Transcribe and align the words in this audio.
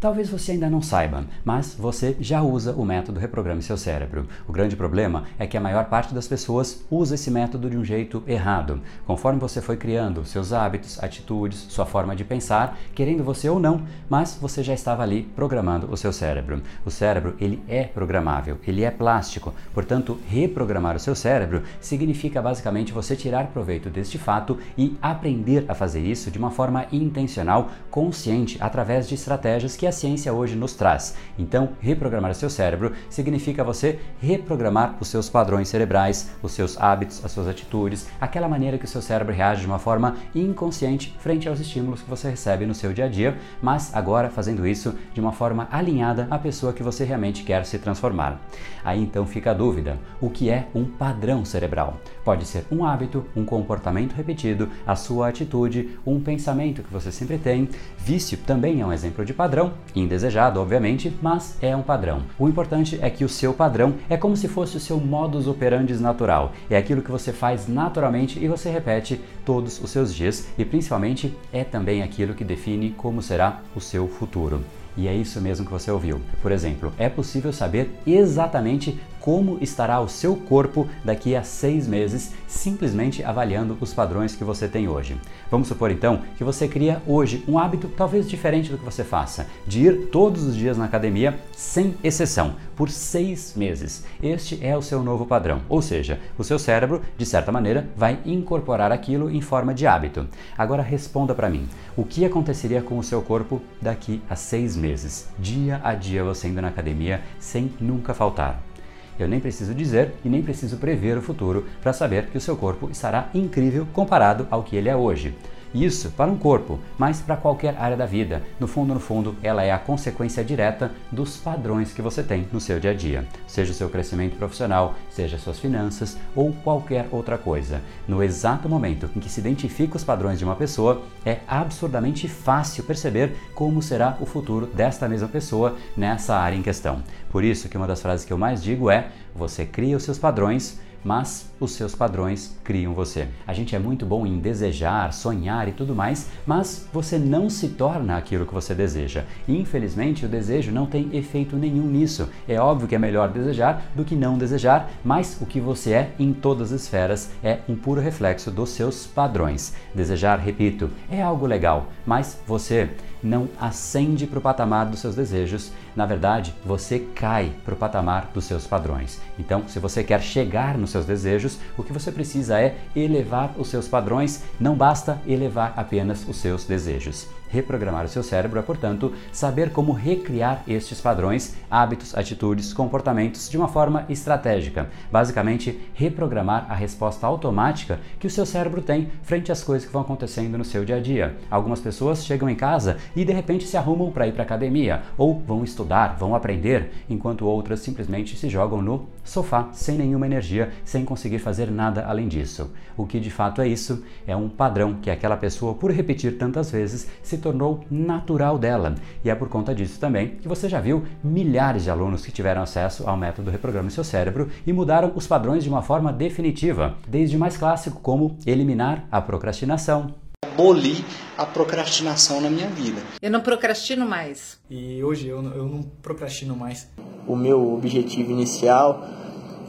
Talvez 0.00 0.30
você 0.30 0.52
ainda 0.52 0.70
não 0.70 0.80
saiba, 0.80 1.26
mas 1.44 1.74
você 1.78 2.16
já 2.18 2.40
usa 2.40 2.72
o 2.72 2.86
método 2.86 3.20
Reprograme 3.20 3.60
Seu 3.60 3.76
Cérebro. 3.76 4.26
O 4.48 4.52
grande 4.52 4.74
problema 4.74 5.24
é 5.38 5.46
que 5.46 5.58
a 5.58 5.60
maior 5.60 5.84
parte 5.90 6.14
das 6.14 6.26
pessoas 6.26 6.82
usa 6.90 7.16
esse 7.16 7.30
método 7.30 7.68
de 7.68 7.76
um 7.76 7.84
jeito 7.84 8.22
errado. 8.26 8.80
Conforme 9.06 9.38
você 9.38 9.60
foi 9.60 9.76
criando 9.76 10.24
seus 10.24 10.54
hábitos, 10.54 10.98
atitudes, 11.04 11.66
sua 11.68 11.84
forma 11.84 12.16
de 12.16 12.24
pensar, 12.24 12.78
querendo 12.94 13.22
você 13.22 13.50
ou 13.50 13.60
não, 13.60 13.82
mas 14.08 14.38
você 14.40 14.62
já 14.62 14.72
estava 14.72 15.02
ali 15.02 15.24
programando 15.36 15.92
o 15.92 15.98
seu 15.98 16.14
cérebro. 16.14 16.62
O 16.82 16.90
cérebro, 16.90 17.36
ele 17.38 17.62
é 17.68 17.84
programável, 17.84 18.58
ele 18.66 18.82
é 18.82 18.90
plástico. 18.90 19.52
Portanto, 19.74 20.18
reprogramar 20.26 20.96
o 20.96 21.00
seu 21.00 21.14
cérebro 21.14 21.62
significa 21.78 22.40
basicamente 22.40 22.90
você 22.90 23.14
tirar 23.14 23.48
proveito 23.48 23.90
deste 23.90 24.16
fato 24.16 24.58
e 24.78 24.96
aprender 25.02 25.66
a 25.68 25.74
fazer 25.74 26.00
isso 26.00 26.30
de 26.30 26.38
uma 26.38 26.50
forma 26.50 26.86
intencional, 26.90 27.68
consciente, 27.90 28.56
através 28.62 29.06
de 29.06 29.14
estratégias 29.14 29.76
que 29.76 29.89
a 29.90 29.92
ciência 29.92 30.32
hoje 30.32 30.56
nos 30.56 30.72
traz. 30.72 31.14
Então, 31.38 31.70
reprogramar 31.80 32.34
seu 32.34 32.48
cérebro 32.48 32.92
significa 33.10 33.62
você 33.62 33.98
reprogramar 34.20 34.96
os 35.00 35.08
seus 35.08 35.28
padrões 35.28 35.68
cerebrais, 35.68 36.30
os 36.42 36.52
seus 36.52 36.80
hábitos, 36.80 37.24
as 37.24 37.32
suas 37.32 37.46
atitudes, 37.46 38.08
aquela 38.20 38.48
maneira 38.48 38.78
que 38.78 38.84
o 38.84 38.88
seu 38.88 39.02
cérebro 39.02 39.34
reage 39.34 39.60
de 39.60 39.66
uma 39.66 39.78
forma 39.78 40.16
inconsciente 40.34 41.14
frente 41.18 41.48
aos 41.48 41.60
estímulos 41.60 42.02
que 42.02 42.08
você 42.08 42.30
recebe 42.30 42.64
no 42.64 42.74
seu 42.74 42.92
dia 42.92 43.04
a 43.04 43.08
dia, 43.08 43.36
mas 43.60 43.94
agora 43.94 44.30
fazendo 44.30 44.66
isso 44.66 44.94
de 45.12 45.20
uma 45.20 45.32
forma 45.32 45.68
alinhada 45.70 46.26
à 46.30 46.38
pessoa 46.38 46.72
que 46.72 46.82
você 46.82 47.04
realmente 47.04 47.42
quer 47.42 47.66
se 47.66 47.78
transformar. 47.78 48.40
Aí 48.84 49.02
então 49.02 49.26
fica 49.26 49.50
a 49.50 49.54
dúvida: 49.54 49.98
o 50.20 50.30
que 50.30 50.48
é 50.48 50.66
um 50.74 50.84
padrão 50.84 51.44
cerebral? 51.44 51.98
Pode 52.30 52.46
ser 52.46 52.64
um 52.70 52.84
hábito, 52.84 53.24
um 53.34 53.44
comportamento 53.44 54.12
repetido, 54.12 54.68
a 54.86 54.94
sua 54.94 55.26
atitude, 55.26 55.98
um 56.06 56.20
pensamento 56.20 56.80
que 56.80 56.92
você 56.92 57.10
sempre 57.10 57.38
tem. 57.38 57.68
Vício 57.98 58.38
também 58.46 58.80
é 58.80 58.86
um 58.86 58.92
exemplo 58.92 59.24
de 59.24 59.34
padrão, 59.34 59.72
indesejado, 59.96 60.60
obviamente, 60.60 61.12
mas 61.20 61.56
é 61.60 61.74
um 61.74 61.82
padrão. 61.82 62.22
O 62.38 62.48
importante 62.48 62.96
é 63.02 63.10
que 63.10 63.24
o 63.24 63.28
seu 63.28 63.52
padrão 63.52 63.94
é 64.08 64.16
como 64.16 64.36
se 64.36 64.46
fosse 64.46 64.76
o 64.76 64.80
seu 64.80 65.00
modus 65.00 65.48
operandi 65.48 65.92
natural. 65.94 66.52
É 66.70 66.76
aquilo 66.76 67.02
que 67.02 67.10
você 67.10 67.32
faz 67.32 67.66
naturalmente 67.66 68.38
e 68.38 68.46
você 68.46 68.70
repete 68.70 69.20
todos 69.44 69.82
os 69.82 69.90
seus 69.90 70.14
dias 70.14 70.46
e 70.56 70.64
principalmente 70.64 71.36
é 71.52 71.64
também 71.64 72.00
aquilo 72.00 72.34
que 72.34 72.44
define 72.44 72.92
como 72.96 73.20
será 73.20 73.60
o 73.74 73.80
seu 73.80 74.06
futuro. 74.06 74.62
E 74.96 75.08
é 75.08 75.14
isso 75.14 75.40
mesmo 75.40 75.64
que 75.64 75.72
você 75.72 75.90
ouviu. 75.90 76.20
Por 76.42 76.52
exemplo, 76.52 76.92
é 76.98 77.08
possível 77.08 77.52
saber 77.52 77.90
exatamente 78.06 79.00
como 79.20 79.58
estará 79.60 80.00
o 80.00 80.08
seu 80.08 80.34
corpo 80.34 80.88
daqui 81.04 81.36
a 81.36 81.42
seis 81.42 81.86
meses, 81.86 82.32
simplesmente 82.48 83.22
avaliando 83.22 83.76
os 83.80 83.94
padrões 83.94 84.34
que 84.34 84.42
você 84.42 84.66
tem 84.66 84.88
hoje. 84.88 85.20
Vamos 85.50 85.68
supor 85.68 85.90
então 85.90 86.22
que 86.36 86.42
você 86.42 86.66
cria 86.66 87.02
hoje 87.06 87.44
um 87.46 87.58
hábito 87.58 87.88
talvez 87.88 88.28
diferente 88.28 88.70
do 88.70 88.78
que 88.78 88.84
você 88.84 89.04
faça, 89.04 89.46
de 89.66 89.82
ir 89.82 90.06
todos 90.06 90.42
os 90.44 90.56
dias 90.56 90.78
na 90.78 90.86
academia, 90.86 91.38
sem 91.56 91.94
exceção, 92.02 92.54
por 92.74 92.88
seis 92.88 93.54
meses. 93.54 94.04
Este 94.22 94.58
é 94.64 94.76
o 94.76 94.82
seu 94.82 95.02
novo 95.02 95.26
padrão, 95.26 95.60
ou 95.68 95.82
seja, 95.82 96.18
o 96.38 96.44
seu 96.44 96.58
cérebro, 96.58 97.02
de 97.16 97.26
certa 97.26 97.52
maneira, 97.52 97.88
vai 97.94 98.18
incorporar 98.24 98.90
aquilo 98.90 99.30
em 99.30 99.40
forma 99.40 99.74
de 99.74 99.86
hábito. 99.86 100.26
Agora 100.56 100.82
responda 100.82 101.34
para 101.34 101.50
mim: 101.50 101.68
o 101.96 102.04
que 102.04 102.24
aconteceria 102.24 102.80
com 102.80 102.98
o 102.98 103.04
seu 103.04 103.20
corpo 103.20 103.60
daqui 103.80 104.22
a 104.30 104.36
seis 104.36 104.76
meses, 104.76 105.28
dia 105.38 105.80
a 105.84 105.94
dia 105.94 106.24
você 106.24 106.48
indo 106.48 106.62
na 106.62 106.68
academia 106.68 107.20
sem 107.38 107.70
nunca 107.80 108.14
faltar? 108.14 108.69
Eu 109.18 109.28
nem 109.28 109.40
preciso 109.40 109.74
dizer 109.74 110.12
e 110.24 110.28
nem 110.28 110.42
preciso 110.42 110.76
prever 110.76 111.18
o 111.18 111.22
futuro 111.22 111.66
para 111.82 111.92
saber 111.92 112.26
que 112.26 112.38
o 112.38 112.40
seu 112.40 112.56
corpo 112.56 112.90
estará 112.90 113.28
incrível 113.34 113.86
comparado 113.92 114.46
ao 114.50 114.62
que 114.62 114.76
ele 114.76 114.88
é 114.88 114.96
hoje. 114.96 115.34
Isso 115.72 116.10
para 116.10 116.30
um 116.30 116.36
corpo, 116.36 116.80
mas 116.98 117.20
para 117.20 117.36
qualquer 117.36 117.76
área 117.78 117.96
da 117.96 118.04
vida. 118.04 118.42
No 118.58 118.66
fundo, 118.66 118.92
no 118.92 119.00
fundo, 119.00 119.36
ela 119.42 119.62
é 119.62 119.70
a 119.70 119.78
consequência 119.78 120.42
direta 120.42 120.90
dos 121.12 121.36
padrões 121.36 121.92
que 121.92 122.02
você 122.02 122.22
tem 122.22 122.48
no 122.52 122.60
seu 122.60 122.80
dia 122.80 122.90
a 122.90 122.94
dia, 122.94 123.24
seja 123.46 123.70
o 123.70 123.74
seu 123.74 123.88
crescimento 123.88 124.36
profissional, 124.36 124.94
seja 125.08 125.38
suas 125.38 125.60
finanças 125.60 126.18
ou 126.34 126.52
qualquer 126.64 127.06
outra 127.12 127.38
coisa. 127.38 127.80
No 128.08 128.22
exato 128.22 128.68
momento 128.68 129.08
em 129.14 129.20
que 129.20 129.28
se 129.28 129.38
identifica 129.38 129.96
os 129.96 130.04
padrões 130.04 130.38
de 130.38 130.44
uma 130.44 130.56
pessoa, 130.56 131.02
é 131.24 131.38
absurdamente 131.46 132.26
fácil 132.26 132.82
perceber 132.82 133.36
como 133.54 133.80
será 133.80 134.16
o 134.20 134.26
futuro 134.26 134.66
desta 134.66 135.08
mesma 135.08 135.28
pessoa 135.28 135.76
nessa 135.96 136.34
área 136.36 136.56
em 136.56 136.62
questão. 136.62 137.02
Por 137.30 137.44
isso 137.44 137.68
que 137.68 137.76
uma 137.76 137.86
das 137.86 138.02
frases 138.02 138.26
que 138.26 138.32
eu 138.32 138.38
mais 138.38 138.60
digo 138.60 138.90
é: 138.90 139.08
você 139.34 139.64
cria 139.64 139.96
os 139.96 140.02
seus 140.02 140.18
padrões 140.18 140.80
mas 141.04 141.49
os 141.60 141.72
seus 141.72 141.94
padrões 141.94 142.56
criam 142.64 142.94
você. 142.94 143.28
A 143.46 143.52
gente 143.52 143.76
é 143.76 143.78
muito 143.78 144.06
bom 144.06 144.26
em 144.26 144.38
desejar, 144.38 145.12
sonhar 145.12 145.68
e 145.68 145.72
tudo 145.72 145.94
mais, 145.94 146.28
mas 146.46 146.88
você 146.92 147.18
não 147.18 147.50
se 147.50 147.68
torna 147.68 148.16
aquilo 148.16 148.46
que 148.46 148.54
você 148.54 148.74
deseja. 148.74 149.24
Infelizmente, 149.46 150.24
o 150.24 150.28
desejo 150.28 150.72
não 150.72 150.86
tem 150.86 151.10
efeito 151.12 151.56
nenhum 151.56 151.86
nisso. 151.86 152.28
É 152.48 152.58
óbvio 152.58 152.88
que 152.88 152.94
é 152.94 152.98
melhor 152.98 153.28
desejar 153.28 153.90
do 153.94 154.04
que 154.04 154.16
não 154.16 154.38
desejar, 154.38 154.90
mas 155.04 155.38
o 155.40 155.46
que 155.46 155.60
você 155.60 155.92
é 155.92 156.12
em 156.18 156.32
todas 156.32 156.72
as 156.72 156.80
esferas 156.80 157.30
é 157.44 157.58
um 157.68 157.76
puro 157.76 158.00
reflexo 158.00 158.50
dos 158.50 158.70
seus 158.70 159.06
padrões. 159.06 159.74
Desejar, 159.94 160.38
repito, 160.38 160.90
é 161.10 161.20
algo 161.20 161.46
legal, 161.46 161.88
mas 162.06 162.40
você 162.46 162.88
não 163.22 163.48
ascende 163.60 164.26
para 164.26 164.38
o 164.38 164.42
patamar 164.42 164.86
dos 164.86 165.00
seus 165.00 165.14
desejos, 165.14 165.72
na 165.94 166.06
verdade, 166.06 166.54
você 166.64 166.98
cai 166.98 167.52
para 167.64 167.74
o 167.74 167.76
patamar 167.76 168.30
dos 168.32 168.44
seus 168.44 168.66
padrões. 168.66 169.20
Então, 169.38 169.64
se 169.68 169.78
você 169.78 170.02
quer 170.02 170.22
chegar 170.22 170.78
nos 170.78 170.90
seus 170.90 171.04
desejos, 171.04 171.49
o 171.76 171.82
que 171.82 171.92
você 171.92 172.12
precisa 172.12 172.60
é 172.60 172.76
elevar 172.94 173.54
os 173.58 173.68
seus 173.68 173.88
padrões, 173.88 174.42
não 174.58 174.74
basta 174.74 175.20
elevar 175.26 175.74
apenas 175.76 176.26
os 176.28 176.36
seus 176.36 176.64
desejos. 176.64 177.26
Reprogramar 177.50 178.04
o 178.04 178.08
seu 178.08 178.22
cérebro 178.22 178.58
é, 178.58 178.62
portanto, 178.62 179.12
saber 179.32 179.70
como 179.70 179.92
recriar 179.92 180.62
estes 180.66 181.00
padrões, 181.00 181.56
hábitos, 181.70 182.16
atitudes, 182.16 182.72
comportamentos 182.72 183.50
de 183.50 183.58
uma 183.58 183.68
forma 183.68 184.06
estratégica. 184.08 184.88
Basicamente, 185.10 185.80
reprogramar 185.92 186.66
a 186.70 186.74
resposta 186.74 187.26
automática 187.26 187.98
que 188.18 188.26
o 188.26 188.30
seu 188.30 188.46
cérebro 188.46 188.80
tem 188.80 189.10
frente 189.22 189.50
às 189.50 189.64
coisas 189.64 189.86
que 189.86 189.92
vão 189.92 190.02
acontecendo 190.02 190.56
no 190.56 190.64
seu 190.64 190.84
dia 190.84 190.96
a 190.96 191.00
dia. 191.00 191.36
Algumas 191.50 191.80
pessoas 191.80 192.24
chegam 192.24 192.48
em 192.48 192.54
casa 192.54 192.98
e 193.16 193.24
de 193.24 193.32
repente 193.32 193.66
se 193.66 193.76
arrumam 193.76 194.12
para 194.12 194.26
ir 194.28 194.32
para 194.32 194.44
academia, 194.44 195.02
ou 195.18 195.40
vão 195.40 195.64
estudar, 195.64 196.16
vão 196.18 196.34
aprender, 196.34 196.92
enquanto 197.08 197.46
outras 197.46 197.80
simplesmente 197.80 198.36
se 198.36 198.48
jogam 198.48 198.80
no 198.80 199.08
sofá 199.24 199.68
sem 199.72 199.96
nenhuma 199.98 200.26
energia, 200.26 200.70
sem 200.84 201.04
conseguir 201.04 201.38
fazer 201.40 201.70
nada 201.70 202.04
além 202.04 202.28
disso. 202.28 202.72
O 202.96 203.06
que 203.06 203.18
de 203.18 203.30
fato 203.30 203.60
é 203.60 203.68
isso? 203.68 204.04
É 204.26 204.36
um 204.36 204.48
padrão 204.48 204.94
que 204.94 205.10
aquela 205.10 205.36
pessoa, 205.36 205.74
por 205.74 205.90
repetir 205.90 206.36
tantas 206.38 206.70
vezes, 206.70 207.08
se 207.22 207.38
tornou 207.40 207.84
natural 207.90 208.58
dela. 208.58 208.94
E 209.24 209.30
é 209.30 209.34
por 209.34 209.48
conta 209.48 209.74
disso 209.74 209.98
também 209.98 210.36
que 210.40 210.48
você 210.48 210.68
já 210.68 210.80
viu 210.80 211.04
milhares 211.22 211.84
de 211.84 211.90
alunos 211.90 212.24
que 212.24 212.32
tiveram 212.32 212.62
acesso 212.62 213.08
ao 213.08 213.16
método 213.16 213.50
Reprograme 213.50 213.90
Seu 213.90 214.04
Cérebro 214.04 214.48
e 214.66 214.72
mudaram 214.72 215.12
os 215.14 215.26
padrões 215.26 215.64
de 215.64 215.68
uma 215.68 215.82
forma 215.82 216.12
definitiva, 216.12 216.94
desde 217.06 217.36
o 217.36 217.40
mais 217.40 217.56
clássico, 217.56 218.00
como 218.00 218.36
eliminar 218.46 219.04
a 219.10 219.20
procrastinação, 219.20 220.14
aboli 220.60 221.04
a 221.38 221.46
procrastinação 221.46 222.40
na 222.40 222.50
minha 222.50 222.68
vida. 222.68 223.00
Eu 223.22 223.30
não 223.30 223.40
procrastino 223.40 224.06
mais. 224.06 224.58
E 224.68 225.02
hoje 225.02 225.28
eu, 225.28 225.42
eu 225.42 225.64
não 225.66 225.82
procrastino 226.02 226.54
mais. 226.54 226.86
O 227.26 227.34
meu 227.34 227.74
objetivo 227.74 228.30
inicial, 228.30 229.06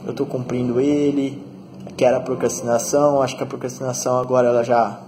eu 0.04 0.10
estou 0.10 0.26
cumprindo 0.26 0.78
ele, 0.78 1.42
que 1.96 2.04
era 2.04 2.18
a 2.18 2.20
procrastinação. 2.20 3.22
Acho 3.22 3.36
que 3.36 3.42
a 3.42 3.46
procrastinação 3.46 4.18
agora 4.18 4.48
ela 4.48 4.62
já 4.62 5.01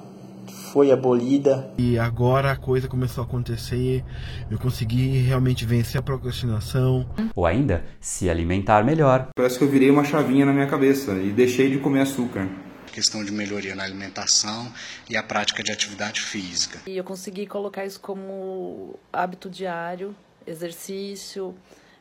foi 0.75 0.91
abolida. 0.91 1.71
E 1.79 1.97
agora 1.97 2.51
a 2.51 2.57
coisa 2.57 2.89
começou 2.89 3.23
a 3.23 3.25
acontecer, 3.25 4.05
eu 4.51 4.59
consegui 4.59 5.19
realmente 5.19 5.65
vencer 5.65 6.01
a 6.01 6.03
procrastinação. 6.03 7.09
Ou 7.33 7.47
ainda, 7.47 7.85
se 8.01 8.29
alimentar 8.29 8.85
melhor. 8.85 9.29
Parece 9.37 9.57
que 9.57 9.63
eu 9.63 9.69
virei 9.69 9.89
uma 9.89 10.03
chavinha 10.03 10.45
na 10.45 10.53
minha 10.53 10.67
cabeça 10.67 11.13
e 11.13 11.31
deixei 11.31 11.71
de 11.71 11.79
comer 11.79 12.01
açúcar 12.01 12.49
questão 12.93 13.25
de 13.25 13.33
melhoria 13.33 13.75
na 13.75 13.83
alimentação 13.83 14.73
e 15.11 15.17
a 15.17 15.23
prática 15.23 15.65
de 15.65 15.73
atividade 15.73 16.21
física. 16.21 16.79
E 16.87 16.97
eu 16.97 17.03
consegui 17.03 17.45
colocar 17.45 17.85
isso 17.85 17.99
como 17.99 18.95
hábito 19.13 19.51
diário, 19.51 20.15
exercício, 20.47 21.57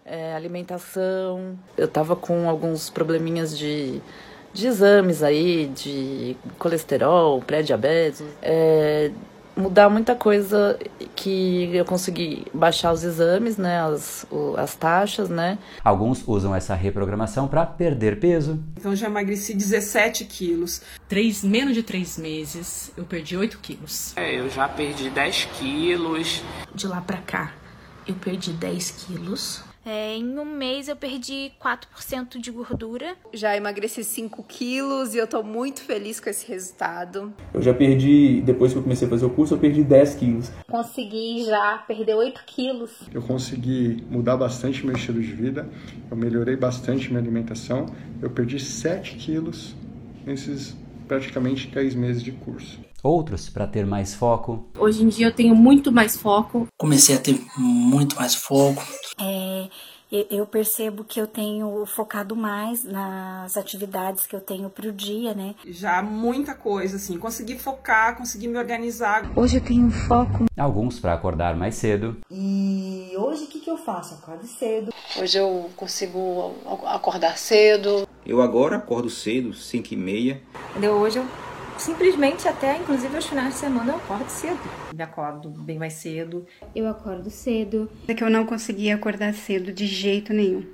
é, 0.05 0.35
alimentação. 0.35 1.57
Eu 1.75 1.85
estava 1.85 2.15
com 2.15 2.47
alguns 2.47 2.91
probleminhas 2.91 3.57
de 3.57 3.99
de 4.53 4.67
exames 4.67 5.23
aí, 5.23 5.67
de 5.67 6.37
colesterol, 6.59 7.41
pré-diabetes, 7.41 8.23
é, 8.41 9.11
mudar 9.55 9.89
muita 9.89 10.15
coisa 10.15 10.77
que 11.15 11.69
eu 11.75 11.85
consegui 11.85 12.45
baixar 12.53 12.91
os 12.91 13.03
exames, 13.03 13.57
né, 13.57 13.81
as, 13.81 14.25
as 14.57 14.75
taxas, 14.75 15.29
né. 15.29 15.57
Alguns 15.83 16.23
usam 16.27 16.55
essa 16.55 16.75
reprogramação 16.75 17.47
para 17.47 17.65
perder 17.65 18.19
peso. 18.19 18.59
Então 18.77 18.95
já 18.95 19.07
emagreci 19.07 19.53
17 19.53 20.25
quilos. 20.25 20.81
Três, 21.07 21.43
menos 21.43 21.73
de 21.73 21.83
três 21.83 22.17
meses 22.17 22.91
eu 22.97 23.03
perdi 23.03 23.37
8 23.37 23.59
quilos. 23.59 24.13
É, 24.15 24.39
eu 24.39 24.49
já 24.49 24.67
perdi 24.67 25.09
10 25.09 25.45
quilos. 25.57 26.41
De 26.73 26.87
lá 26.87 27.01
para 27.01 27.17
cá 27.17 27.53
eu 28.07 28.15
perdi 28.15 28.51
10 28.51 28.91
quilos. 28.91 29.63
É, 29.85 30.15
em 30.15 30.39
um 30.39 30.45
mês 30.45 30.87
eu 30.87 30.95
perdi 30.95 31.51
4% 31.61 32.39
de 32.39 32.51
gordura. 32.51 33.15
Já 33.33 33.55
emagreci 33.55 34.03
5 34.03 34.43
quilos 34.43 35.13
e 35.13 35.17
eu 35.17 35.27
tô 35.27 35.43
muito 35.43 35.81
feliz 35.81 36.19
com 36.19 36.29
esse 36.29 36.47
resultado. 36.47 37.33
Eu 37.53 37.61
já 37.61 37.73
perdi, 37.73 38.41
depois 38.41 38.71
que 38.71 38.77
eu 38.77 38.83
comecei 38.83 39.07
a 39.07 39.09
fazer 39.09 39.25
o 39.25 39.29
curso, 39.29 39.55
eu 39.55 39.57
perdi 39.57 39.83
10 39.83 40.15
quilos. 40.15 40.51
Consegui 40.69 41.43
já 41.45 41.77
perder 41.79 42.15
8 42.15 42.43
quilos. 42.45 42.91
Eu 43.13 43.21
consegui 43.21 44.03
mudar 44.09 44.37
bastante 44.37 44.85
meu 44.85 44.95
estilo 44.95 45.21
de 45.21 45.33
vida, 45.33 45.69
eu 46.09 46.15
melhorei 46.15 46.55
bastante 46.55 47.09
minha 47.09 47.19
alimentação, 47.19 47.85
eu 48.21 48.29
perdi 48.29 48.59
7 48.59 49.17
quilos 49.17 49.75
nesses 50.25 50.75
praticamente 51.07 51.67
10 51.67 51.95
meses 51.95 52.23
de 52.23 52.31
curso 52.31 52.79
outros 53.03 53.49
para 53.49 53.67
ter 53.67 53.85
mais 53.85 54.15
foco. 54.15 54.65
Hoje 54.79 55.03
em 55.03 55.09
dia 55.09 55.27
eu 55.27 55.33
tenho 55.33 55.53
muito 55.53 55.91
mais 55.91 56.15
foco. 56.15 56.67
Comecei 56.77 57.15
a 57.15 57.19
ter 57.19 57.37
muito 57.57 58.15
mais 58.15 58.33
foco. 58.33 58.81
É, 59.19 59.67
eu 60.29 60.45
percebo 60.45 61.03
que 61.03 61.19
eu 61.19 61.25
tenho 61.25 61.85
focado 61.87 62.35
mais 62.35 62.83
nas 62.83 63.57
atividades 63.57 64.27
que 64.27 64.35
eu 64.35 64.41
tenho 64.41 64.69
para 64.69 64.87
o 64.87 64.91
dia, 64.91 65.33
né? 65.33 65.55
Já 65.65 66.01
muita 66.03 66.53
coisa, 66.53 66.97
assim, 66.97 67.17
consegui 67.17 67.57
focar, 67.57 68.15
consegui 68.15 68.47
me 68.47 68.57
organizar. 68.57 69.31
Hoje 69.35 69.57
eu 69.57 69.61
tenho 69.61 69.89
foco. 69.89 70.45
Alguns 70.57 70.99
para 70.99 71.13
acordar 71.13 71.55
mais 71.55 71.75
cedo. 71.75 72.17
E 72.29 73.11
hoje 73.17 73.45
o 73.45 73.47
que, 73.47 73.59
que 73.59 73.69
eu 73.69 73.77
faço? 73.77 74.13
Acordo 74.15 74.45
cedo. 74.45 74.93
Hoje 75.19 75.37
eu 75.37 75.69
consigo 75.75 76.53
acordar 76.85 77.37
cedo. 77.37 78.07
Eu 78.25 78.41
agora 78.41 78.77
acordo 78.77 79.09
cedo, 79.09 79.53
5 79.53 79.93
e 79.93 79.97
meia. 79.97 80.41
Hoje 80.75 81.17
eu 81.17 81.25
simplesmente 81.83 82.47
até, 82.47 82.77
inclusive, 82.77 83.13
aos 83.13 83.25
finais 83.25 83.55
de 83.55 83.59
semana 83.59 83.91
eu 83.91 83.97
acordo 83.97 84.29
cedo. 84.29 84.59
Me 84.93 85.03
acordo 85.03 85.49
bem 85.49 85.77
mais 85.77 85.93
cedo. 85.93 86.45
Eu 86.73 86.87
acordo 86.87 87.29
cedo. 87.29 87.91
É 88.07 88.13
que 88.13 88.23
eu 88.23 88.29
não 88.29 88.45
conseguia 88.45 88.95
acordar 88.95 89.33
cedo 89.33 89.73
de 89.73 89.85
jeito 89.85 90.33
nenhum. 90.33 90.65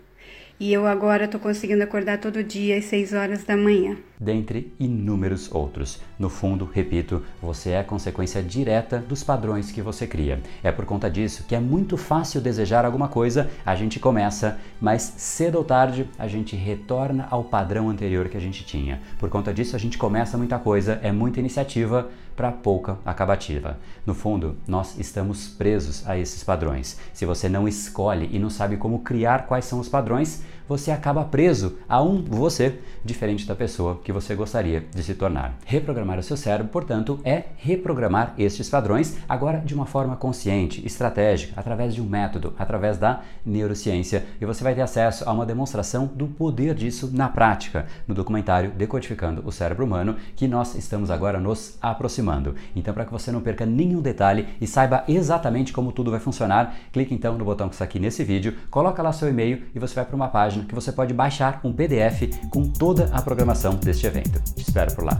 E 0.59 0.71
eu 0.71 0.85
agora 0.85 1.25
estou 1.25 1.39
conseguindo 1.39 1.83
acordar 1.83 2.19
todo 2.19 2.44
dia 2.44 2.77
às 2.77 2.85
6 2.85 3.13
horas 3.13 3.44
da 3.44 3.57
manhã. 3.57 3.97
Dentre 4.19 4.74
inúmeros 4.77 5.50
outros. 5.50 6.01
No 6.19 6.30
fundo, 6.30 6.69
repito, 6.74 7.24
você 7.42 7.69
é 7.69 7.83
consequência 7.83 8.44
direta 8.44 8.98
dos 9.00 9.24
padrões 9.24 9.71
que 9.71 9.81
você 9.81 10.06
cria. 10.06 10.42
É 10.62 10.74
por 10.74 10.86
conta 10.86 11.10
disso 11.10 11.45
que 11.48 11.56
é 11.56 11.60
muito 11.60 11.95
fácil 11.95 12.42
desejar 12.42 12.83
alguma 12.83 13.07
coisa, 13.07 13.50
a 13.66 13.75
gente 13.75 13.98
começa, 13.98 14.60
mas 14.81 15.13
cedo 15.16 15.57
ou 15.57 15.63
tarde 15.63 16.10
a 16.18 16.27
gente 16.27 16.54
retorna 16.54 17.27
ao 17.31 17.45
padrão 17.45 17.89
anterior 17.89 18.27
que 18.27 18.36
a 18.36 18.42
gente 18.42 18.66
tinha. 18.66 19.00
Por 19.18 19.30
conta 19.30 19.54
disso, 19.54 19.75
a 19.75 19.80
gente 19.80 19.98
começa 19.98 20.38
muita 20.38 20.60
coisa, 20.60 21.00
é 21.01 21.13
muita 21.13 21.39
iniciativa 21.39 22.10
para 22.36 22.54
pouca 22.54 22.98
acabativa. 23.06 23.77
No 24.06 24.13
fundo, 24.13 24.56
nós 24.65 24.98
estamos 24.98 25.50
presos 25.50 26.07
a 26.07 26.18
esses 26.18 26.42
padrões. 26.42 26.98
Se 27.13 27.25
você 27.25 27.50
não 27.50 27.68
escolhe 27.68 28.30
e 28.31 28.39
não 28.39 28.50
sabe 28.50 28.77
como 28.77 29.00
criar 29.00 29.45
quais 29.45 29.65
são 29.65 29.77
os 29.77 29.89
padrões, 29.89 30.42
você 30.65 30.89
acaba 30.92 31.25
preso 31.25 31.80
a 31.89 32.01
um 32.01 32.24
você 32.24 32.80
diferente 33.04 33.45
da 33.45 33.56
pessoa 33.56 34.00
que 34.01 34.08
você 34.11 34.35
gostaria 34.35 34.85
de 34.94 35.03
se 35.03 35.13
tornar. 35.13 35.56
Reprogramar 35.65 36.19
o 36.19 36.23
seu 36.23 36.38
cérebro, 36.38 36.71
portanto, 36.71 37.19
é 37.23 37.44
reprogramar 37.57 38.33
estes 38.38 38.69
padrões 38.69 39.17
agora 39.27 39.59
de 39.59 39.73
uma 39.73 39.85
forma 39.85 40.15
consciente, 40.15 40.85
estratégica, 40.85 41.53
através 41.56 41.94
de 41.94 42.01
um 42.01 42.06
método, 42.06 42.53
através 42.57 42.97
da 42.97 43.21
neurociência, 43.45 44.25
e 44.39 44.45
você 44.45 44.63
vai 44.63 44.75
ter 44.75 44.81
acesso 44.81 45.27
a 45.27 45.31
uma 45.31 45.45
demonstração 45.45 46.07
do 46.07 46.27
poder 46.27 46.73
disso 46.75 47.09
na 47.13 47.29
prática 47.29 47.85
no 48.07 48.15
documentário 48.15 48.71
Decodificando 48.71 49.44
o 49.45 49.51
Cérebro 49.51 49.85
Humano, 49.85 50.15
que 50.35 50.47
nós 50.47 50.75
estamos 50.75 51.12
agora 51.12 51.39
nos 51.39 51.77
aproximando. 51.81 52.55
Então, 52.75 52.94
para 52.94 53.05
que 53.05 53.12
você 53.12 53.31
não 53.31 53.41
perca 53.41 53.65
nenhum 53.65 54.01
detalhe 54.01 54.47
e 54.59 54.67
saiba 54.67 55.03
exatamente 55.07 55.73
como 55.73 55.91
tudo 55.91 56.12
vai 56.12 56.19
funcionar, 56.19 56.75
clique 56.91 57.13
então 57.13 57.38
no 57.38 57.45
botão 57.45 57.69
que 57.69 57.75
está 57.75 57.85
aqui 57.85 58.00
nesse 58.00 58.23
vídeo, 58.23 58.55
coloca 58.69 59.01
lá 59.01 59.12
seu 59.12 59.29
e-mail 59.29 59.63
e 59.73 59.79
você 59.79 59.95
vai 59.95 60.05
para 60.05 60.15
uma 60.15 60.27
página 60.27 60.65
que 60.65 60.75
você 60.75 60.91
pode 60.91 61.13
baixar 61.13 61.59
um 61.63 61.73
PDF 61.73 62.50
com 62.50 62.63
toda 62.69 63.09
a 63.12 63.21
programação 63.21 63.75
deste 64.00 64.07
evento. 64.07 64.40
Te 64.56 64.62
espero 64.62 64.96
por 64.96 65.04
lá. 65.04 65.19